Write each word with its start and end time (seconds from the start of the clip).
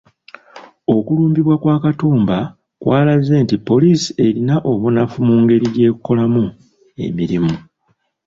Okulumbibwa 0.95 1.55
kwa 1.61 1.75
Katumba 1.83 2.37
kwalaze 2.81 3.35
nti 3.43 3.55
poliisi 3.67 4.09
erina 4.25 4.55
obunafu 4.71 5.17
mu 5.27 5.35
ngeri 5.41 5.65
gy’ekolamu 5.73 6.45
emirimu. 7.05 7.55